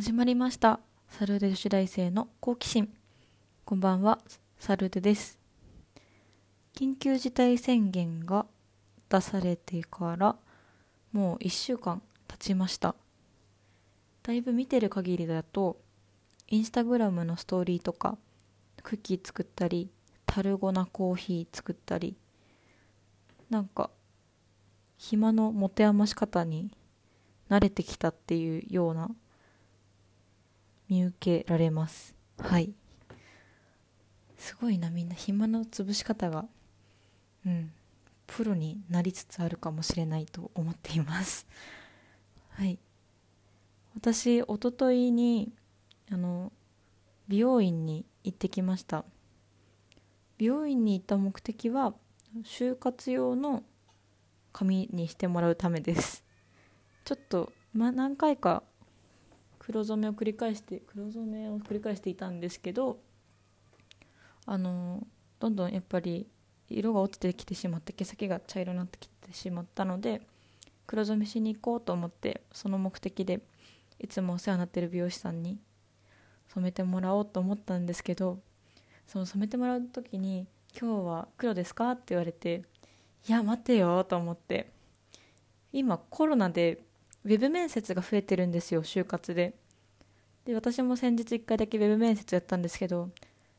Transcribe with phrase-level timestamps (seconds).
[0.00, 0.80] 始まりました。
[1.10, 2.90] サルーデ女子大生の好奇心。
[3.66, 4.18] こんばんは。
[4.58, 5.38] サルーデです。
[6.74, 8.46] 緊急事態宣言が
[9.10, 10.36] 出されてから
[11.12, 12.94] もう1週間経ちました。
[14.22, 15.76] だいぶ見てる限りだと
[16.48, 18.16] インスタグラムのストーリーとか
[18.82, 19.90] クッキー作ったり
[20.24, 22.16] タルゴナコーヒー作ったり
[23.50, 23.90] なんか
[24.96, 26.70] 暇の持て余し方に
[27.50, 29.10] 慣れてきたっていうような
[30.90, 32.16] 見受けられます。
[32.36, 32.74] はい。
[34.36, 35.14] すごいなみんな。
[35.14, 36.46] 暇の潰し方が
[37.46, 37.72] うん
[38.26, 41.46] プロになりつつあるかもしれないと思っています。
[42.50, 42.78] はい。
[43.94, 45.52] 私おとといに
[46.10, 46.52] あの
[47.28, 49.04] 美容院に行ってきました。
[50.38, 51.94] 美容院に行った目的は
[52.42, 53.62] 就活用の
[54.52, 56.24] 髪にしてもらうためです。
[57.04, 58.64] ちょっと、ま、何回か
[59.70, 62.98] 黒染めを繰り返して黒染めを繰り返していたんですけど
[64.44, 65.06] あの
[65.38, 66.26] どんどんやっぱり
[66.68, 70.22] 色が落ちてきてしまって毛先が茶色になってきてしまったので
[70.88, 73.40] 黒染めしに行こうと思ってその目的で
[74.00, 75.60] いつもお世話になってる美容師さんに
[76.52, 78.40] 染めてもらおうと思ったんですけど
[79.06, 82.64] その染めてもらう時に「今日は黒ですか?」って言われて
[83.28, 84.72] 「いや待てよ」と思って
[85.72, 86.82] 今コロナで
[87.24, 89.59] ウェブ面接が増えてるんですよ就活で
[90.50, 93.10] で私も先日1回だけウェブ面接やったんですけど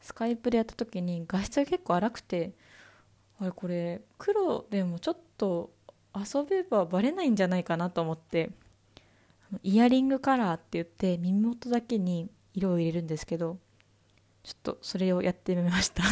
[0.00, 2.50] スカイプでやった時に画質が結構荒くて
[3.38, 5.70] あれこれ黒でもちょっと
[6.12, 8.50] 遊べばバレないんじゃないかなと思って
[9.62, 13.58] イヤリングカラーって言って耳元だけに色を入れるんですけど
[14.42, 16.02] ちょっとそれをやってみました。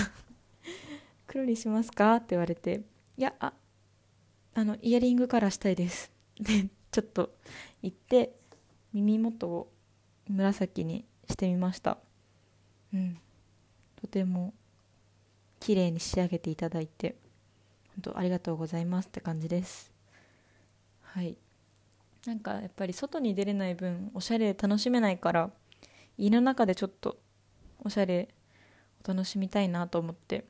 [1.27, 2.83] 黒にしますかって言われて
[3.17, 3.53] いやあ
[4.55, 6.12] あのイヤリングカラーしたいです。
[6.39, 7.34] でちょっと
[7.83, 8.37] 行って
[8.93, 9.73] 耳元を
[10.29, 11.99] 紫にしてみました。
[12.93, 13.19] うん。
[14.01, 14.55] とても
[15.59, 17.17] 綺麗に仕上げていただいて
[17.89, 19.93] 本当ありがとうございますって感じです。
[21.03, 21.37] はい。
[22.27, 25.50] なんかやっぱり外に出れない分おしゃれ楽しめないから
[26.19, 27.19] 家の中でちょっと
[27.83, 28.28] おしゃれ
[29.05, 30.44] お楽しみたいなと思って。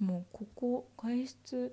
[0.00, 1.72] もうここ外出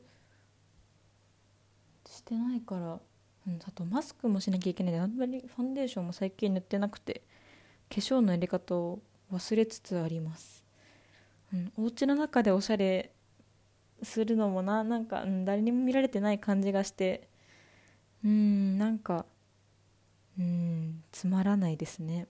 [2.08, 3.00] してないから
[3.48, 4.94] うん、あとマスクもしなきゃいけない。
[4.94, 7.22] であんまりファンデーションも最近塗ってなくて
[7.90, 9.00] 化粧のやり方を
[9.34, 10.64] 忘れつつあります、
[11.54, 13.12] うん、お家の中でおしゃれ
[14.04, 17.30] するのもななんか、うん、誰にも見られてない感じがして
[18.24, 19.26] うんなんか
[20.38, 22.28] うんつまらないですね。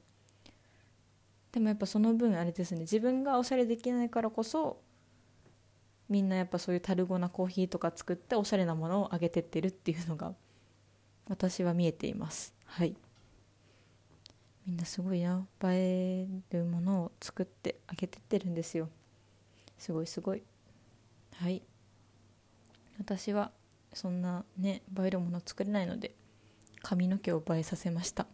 [1.51, 2.81] でもやっぱその分あれですね。
[2.81, 4.81] 自分がおしゃれできないからこそ
[6.07, 10.33] みんなやっぱそういうタルゴなコーヒーとか作っておしゃれなものをあげてってるっていうのが
[11.31, 12.53] 私は見えています。
[12.65, 12.93] はい。
[14.67, 15.47] みんなすごいな。
[15.63, 18.89] 映えるものを作ってあげてってるんですよ。
[19.77, 20.43] すごいすごい。
[21.35, 21.61] はい。
[22.99, 23.51] 私は
[23.93, 26.13] そんなね映えるもの作れないので
[26.81, 28.27] 髪の毛を映えさせました。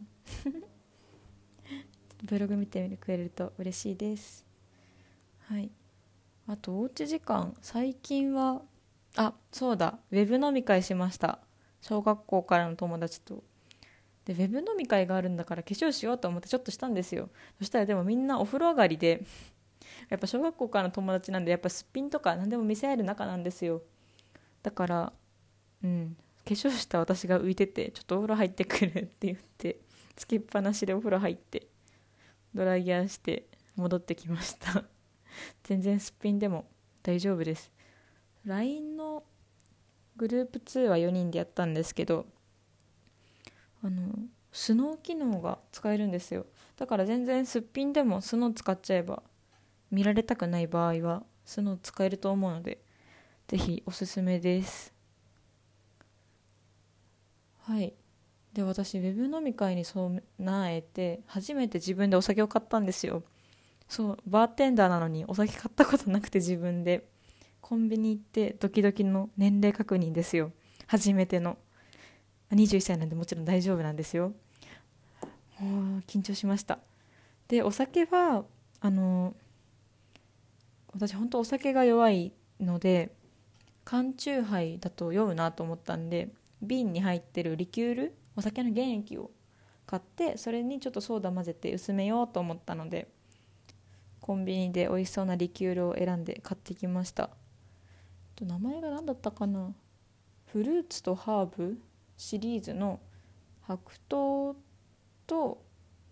[2.26, 4.44] ブログ見てくれると嬉しいです。
[5.42, 5.70] はい。
[6.48, 7.56] あとおうち時間。
[7.62, 8.64] 最近は
[9.16, 10.00] あそうだ。
[10.10, 11.47] ウェブ飲み会しました
[11.82, 13.44] 小学校からの友達と。
[14.26, 17.30] でウェブ飲み会があるんだから化粧しようと思ってちょっとしたんですよ。
[17.60, 19.24] そしたらでもみんなお風呂上がりで
[20.10, 23.82] やっぱ小学校からの友達なんでやっぱすっぴんとか何でも見せ合える仲なんですよ。
[24.64, 25.14] だから
[25.84, 29.80] うん化粧した私が浮いててちょっとお風呂入ってくるって言って
[30.16, 31.68] つけっぱなしでお風呂入って
[32.54, 34.84] ドライヤーして戻ってきました。
[35.64, 36.66] 全然すっぴんでも
[37.04, 37.72] 大丈夫です。
[38.46, 39.24] LINE の
[40.18, 42.26] グループ2は4人でやったんですけど
[43.84, 44.12] あの
[44.52, 46.48] スノー機能が使えるんですよ。
[46.78, 49.22] だから全然すっぴんでもスノー使っちゃえば
[49.92, 52.80] 見られたくない場合はスノー使えると思うので
[53.48, 54.94] ぜひおすすめです。
[57.62, 57.94] はい。
[58.54, 60.22] で私ウェブ飲み会に備
[60.76, 63.24] えて初めて自分でお酒を買ったんですよ。
[63.88, 67.08] そうバーテンダーなのにお酒買ったことなくて自分で。
[67.68, 70.54] コンビニ行ってドキドキの年齢確認ですよ。
[70.86, 71.58] 初めての。
[72.52, 74.32] 21歳なんでもちろん大丈夫なんですよ。
[75.60, 76.80] もう緊張しました。
[77.50, 78.46] でお酒は
[78.80, 79.36] あの
[80.94, 82.32] 私本当お酒が弱い
[82.62, 83.14] ので
[83.84, 86.30] 缶チューハイだと酔うなと思ったんで
[86.62, 89.30] 瓶に入ってるリキュールお酒の原液を
[89.86, 93.10] 買ってそれにちょっとソーダ混ぜて薄めようと思ったので
[94.22, 97.30] コンビニで美味しそうなリキュールを選んで買ってきました。
[98.38, 99.74] と名前が何だったかな？
[100.46, 101.78] フルーツとハーブ
[102.16, 103.00] シリーズの
[103.62, 104.56] 白桃
[105.26, 105.66] と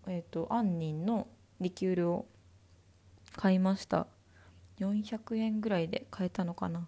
[0.08, 1.26] えーと、杏仁の
[1.60, 2.26] リキュールを
[3.34, 4.06] 買いました。
[4.78, 6.86] 400円ぐらいで買えたのかな？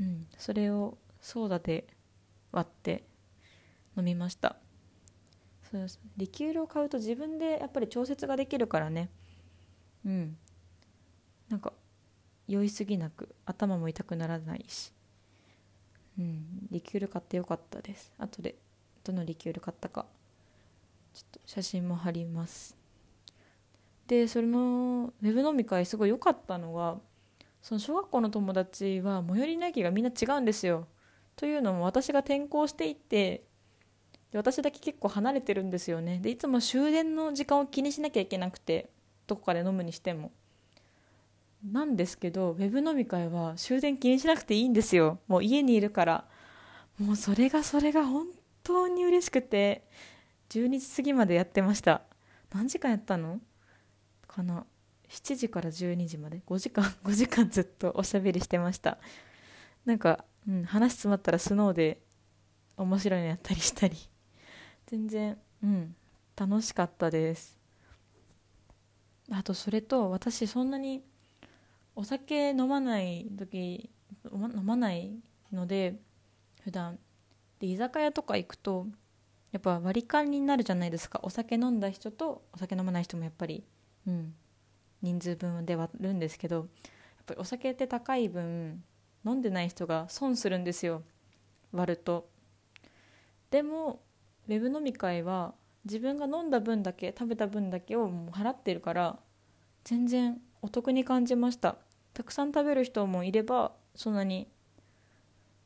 [0.00, 1.86] うんそれをソーダで
[2.52, 3.04] 割って
[3.96, 4.56] 飲みました。
[5.70, 5.98] そうです。
[6.16, 9.08] リキュールを買うと自分でやっぱり調節ができるからね。
[10.04, 10.36] うん。
[12.48, 14.92] 酔いすぎなく頭も痛くならないし。
[16.18, 18.12] うんリキュール買ってよかったです。
[18.18, 18.56] 後で
[19.04, 20.06] どのリキュール買ったか
[21.12, 22.76] ちょっと写真も貼ります。
[24.06, 26.98] でそれのウェブ飲み会すごい良かったのが
[27.60, 30.86] その小学校の友達は最寄りの駅がみんな違うんですよ。
[31.34, 33.44] というのも私が転校していって
[34.30, 36.18] で私だけ結構離れてるんですよね。
[36.20, 38.90] でいつも終電の時間を気にしなきゃいけなくて
[39.26, 40.32] どこかで飲むにしても。
[41.72, 45.18] なんですけどウェブ飲み会は終電気にしなくていいんですよ。
[45.26, 46.24] もう家にいるから。
[46.98, 48.26] もうそれがそれが本
[48.62, 49.86] 当に嬉しくて。
[50.48, 52.02] 12時過ぎまでやってました。
[52.54, 53.40] 何時間やったの？
[54.28, 54.64] かな。
[55.08, 56.40] 7時から12時まで。
[56.46, 56.84] 5時間。
[57.04, 58.98] 5時間ずっとおしゃべりしてました。
[59.84, 62.00] なんか、うん、話詰まったらスノーで
[62.76, 63.96] 面白いのやったりしたり。
[64.86, 65.96] 全然うん
[66.36, 67.58] 楽しかったです。
[69.30, 71.02] あとそれと私そんなに
[71.96, 73.90] お酒飲まない時
[74.30, 75.18] 飲まない
[75.50, 75.96] ので
[76.62, 76.98] 普段。
[77.58, 78.86] で居酒屋とか行くと
[79.50, 81.20] やっぱ割り勘になるじゃないですか。
[81.22, 83.64] お酒飲んだ人とお酒飲まない人もやっぱり、
[84.06, 84.34] うん、
[85.00, 86.66] 人数分で割るんですけどやっ
[87.24, 88.84] ぱりお酒って高い分
[89.24, 91.02] 飲んでない人が損するんですよ。
[91.72, 92.28] 割ると。
[93.50, 94.02] でも
[94.48, 95.54] ウェブ飲み会は
[95.84, 99.18] 自分が飲んだ分だけ食べた分だけをもう払ってるから
[99.84, 101.76] 全然お得に感じました。
[102.16, 104.48] たくさん食べる人もいればそんなに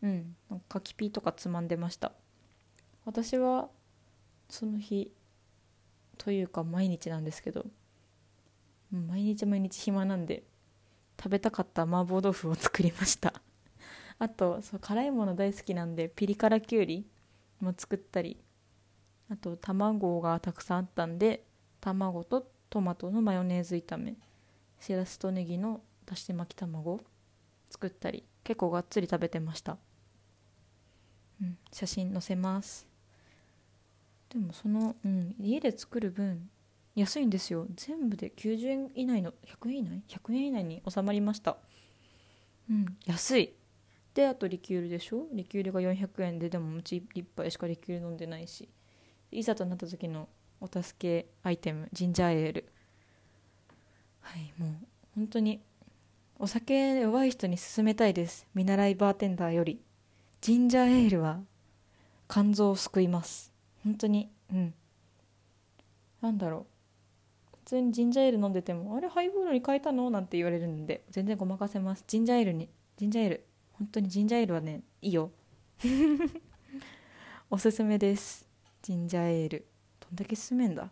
[0.03, 0.35] うん
[0.69, 2.11] 柿ピーとかつまんでました。
[3.05, 3.69] 私は
[4.49, 5.13] その日
[6.19, 7.67] というか毎日なんですけど
[8.91, 10.43] 毎日毎日暇なんで
[11.23, 13.33] 食べたかった麻婆豆腐を作りました。
[14.19, 17.07] あとそう辛いもの大好きなんでピリ辛きゅうり
[17.61, 18.43] も作ったり
[19.31, 21.47] あと卵がたくさんあったんで
[21.81, 24.17] 卵とトマトのマヨネーズ炒め
[24.81, 27.01] しらすとネギのだし巻き卵
[27.71, 29.79] 作ったり結構がっつり食べてました、
[31.41, 32.89] うん、写真載せます。
[34.29, 36.51] でもその、うん、家で作る分
[36.97, 37.67] 安いんですよ。
[37.77, 41.57] 全部で90円以内の100円以内？100円以内に収まりました。
[42.69, 43.55] うん安い。
[44.15, 45.27] であとリキュールでしょ？
[45.33, 48.69] リキュールが400円ででもうち1杯しかリキュール飲んでないし。
[49.31, 50.29] いざとなった時の
[50.61, 52.73] お助けアイテムジンジャーエール。
[54.21, 54.75] はいもう
[55.15, 55.61] 本当に
[56.43, 58.47] お酒弱い人に勧めたいです。
[58.55, 59.79] 見習いバーテンダーより。
[60.41, 61.41] ジンジャーエールは
[62.31, 63.53] 肝臓を救います。
[63.85, 64.31] 本当に。
[64.51, 64.75] うん。
[66.23, 66.67] なんだろ
[67.53, 67.57] う。
[67.59, 70.09] 普通にジンジャーエール飲んでてもあれハイボールに変えたの？
[70.09, 72.05] なんて言われるんで全然ごまかせます。
[72.07, 72.71] ジンジャーエールに。
[72.97, 73.45] ジンジャーエール。
[73.75, 75.31] 本当にジンジャーエールはねいいよ。
[77.51, 78.49] おすすめです。
[78.81, 79.67] ジンジャーエール。
[80.01, 80.91] どんだけ進めんだ。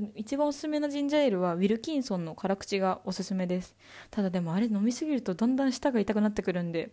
[0.00, 3.74] で一番おすすめのジンジャーエールはウィルキンソンの辛口がおすすめです。
[4.10, 6.90] ただでもあれ飲みすぎるとだんだん舌が痛くなってくるんで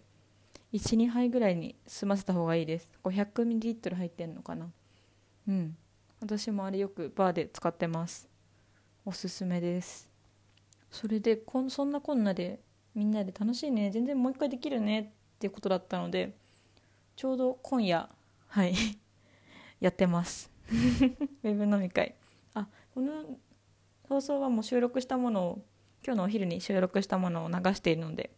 [0.73, 2.91] 12杯ぐらいに済ませた方がいいです。
[3.03, 4.71] 500ml 入ってんのかな。
[5.47, 5.75] うん。
[6.21, 8.29] 私もあれよくバーで使ってます。
[9.05, 10.09] おすすめです。
[10.89, 12.59] それでこんそんなこんなで
[12.93, 13.91] みんなで楽しいね。
[13.91, 15.13] 全然もう一回できるね。
[15.35, 16.35] っていうことだったので
[17.15, 18.07] ちょうど今夜
[18.47, 18.75] はい。
[19.81, 20.51] やってます。
[20.69, 22.15] ウェブ飲み会。
[22.93, 23.37] この
[24.07, 25.61] 放送はもう収録したものを
[26.03, 28.31] 今日のお昼に収録したものを流しているので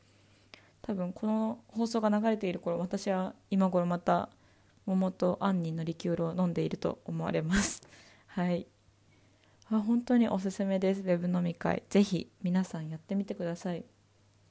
[0.82, 4.30] 多分この放送が流れている頃私は今頃また
[4.86, 7.82] 桃と杏仁のリキュールを飲んでいると思われます。
[8.28, 8.68] はい。
[9.70, 11.02] あ本当におすすめです。
[11.02, 11.84] ウェブ飲み会。
[11.90, 13.86] ぜひ皆さんやってみてください。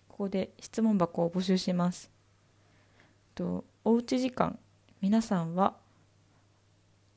[0.09, 2.11] ここで質問箱を募集します。
[3.35, 4.59] とおうち時間。
[5.01, 5.77] 皆さんは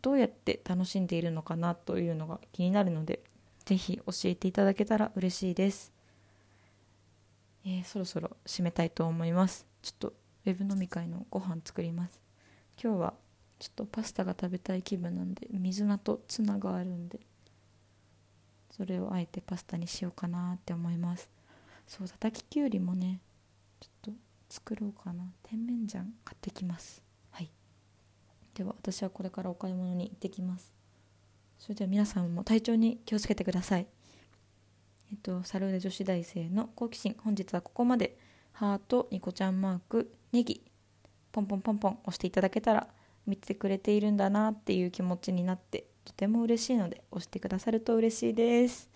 [0.06, 3.24] どうやって楽しんでいるのかなというのが気になるので
[3.66, 5.92] ぜひ教えていただけたら嬉しいです、
[7.66, 9.66] えー、そろそろ締めたいと思います。
[9.82, 10.14] ちょっと
[10.46, 12.22] ウェブ飲み会のご飯作ります。
[12.80, 13.14] 今日は
[13.58, 17.20] ちょっとパスタが食べたい気分なんで水菜とツナがあるんで
[18.70, 21.28] それをあえてパスタにしようかなって思います。
[21.88, 23.22] そう叩ききゅうりもね
[23.80, 24.20] ちょっと
[24.50, 25.24] 作ろうかな。
[25.42, 27.05] 甜麺醤買ってきます。
[28.56, 30.74] では私はこれからお買い物に行ってきます。
[31.60, 33.88] それでは皆さんも体調に気をつけてください。
[35.12, 38.18] えっとサルーデ女子大生の好奇心本日はここまで。
[38.54, 40.62] ハートニコちゃんマークネギ
[41.34, 42.88] ポンポンポンポン押していただけたら
[43.28, 48.90] 見てくれているんだなっていう気持ちになってとても嬉しいので押してくださると嬉しいです。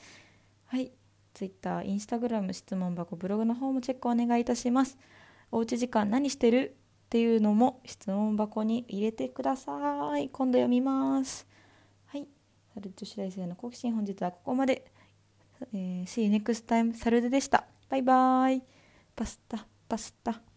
[0.68, 0.94] はい。
[1.34, 4.98] Twitter、Instagram 質問箱ブログの方もチェックお願いいたします。
[5.52, 6.78] おうち時間何してる？
[7.10, 9.72] っていうのも質問箱に入れてくださ
[10.20, 10.30] い。
[10.30, 11.48] 今度読みます。
[12.06, 12.28] はい。
[12.72, 14.86] サル女子大生の好奇心本日はここまで、
[15.74, 17.66] えー、See you next time サルデでした。
[17.90, 18.62] バイバイ。
[19.16, 20.40] パスタパスタ。